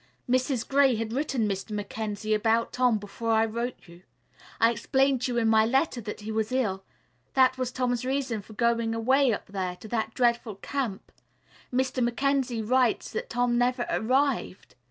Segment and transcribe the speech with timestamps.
[0.27, 0.67] "Mrs.
[0.67, 1.69] Gray had written Mr.
[1.69, 4.01] Mackenzie about Tom before I wrote you.
[4.59, 6.83] I explained to you in my letter that he was ill.
[7.35, 11.11] That was Tom's reason for going away up there to that dreadful camp.
[11.71, 12.03] Mr.
[12.03, 14.73] Mackenzie writes that Tom never arrived.